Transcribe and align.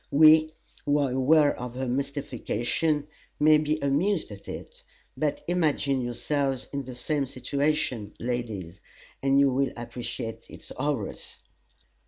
We, 0.09 0.49
who 0.83 0.97
are 0.97 1.11
aware 1.11 1.55
of 1.59 1.75
her 1.75 1.87
mystification, 1.87 3.07
may 3.39 3.59
be 3.59 3.79
amused 3.81 4.31
at 4.31 4.47
it; 4.47 4.81
but 5.15 5.43
imagine 5.47 6.01
yourselves 6.01 6.65
in 6.73 6.83
the 6.85 6.95
same 6.95 7.27
situation, 7.27 8.15
ladies, 8.19 8.81
and 9.21 9.39
you 9.39 9.51
will 9.51 9.71
appreciate 9.77 10.49
its 10.49 10.71
horrors! 10.75 11.41